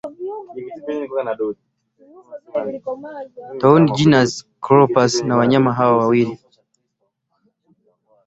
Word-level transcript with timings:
toed 3.59 3.83
genus 3.95 4.31
Choloepus 4.63 5.13
na 5.27 5.37
wanyama 5.39 5.73
hawa 5.73 5.97
wawili 5.97 6.37